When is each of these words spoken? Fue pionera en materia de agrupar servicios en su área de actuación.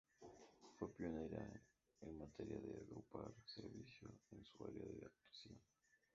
Fue 0.79 0.91
pionera 0.95 1.47
en 2.01 2.17
materia 2.17 2.59
de 2.59 2.75
agrupar 2.75 3.31
servicios 3.45 4.19
en 4.31 4.43
su 4.43 4.63
área 4.65 4.81
de 4.87 5.05
actuación. 5.05 5.61